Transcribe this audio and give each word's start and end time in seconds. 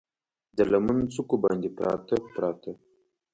د 0.57 0.59
لمن 0.71 0.99
څوکو 1.13 1.35
باندې، 1.43 1.69
پراته، 1.77 2.17
پراته 2.33 2.71